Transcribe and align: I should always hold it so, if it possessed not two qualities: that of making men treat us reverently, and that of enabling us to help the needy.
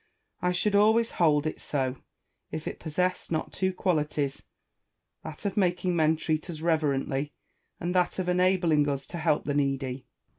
I 0.41 0.51
should 0.51 0.73
always 0.73 1.11
hold 1.11 1.45
it 1.45 1.61
so, 1.61 1.97
if 2.49 2.67
it 2.67 2.79
possessed 2.79 3.31
not 3.31 3.53
two 3.53 3.71
qualities: 3.71 4.41
that 5.23 5.45
of 5.45 5.55
making 5.55 5.95
men 5.95 6.15
treat 6.17 6.49
us 6.49 6.61
reverently, 6.61 7.33
and 7.79 7.93
that 7.93 8.17
of 8.17 8.27
enabling 8.27 8.89
us 8.89 9.05
to 9.05 9.19
help 9.19 9.45
the 9.45 9.53
needy. 9.53 10.07